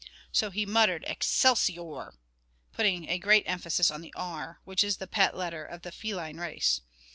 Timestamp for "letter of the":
5.37-5.91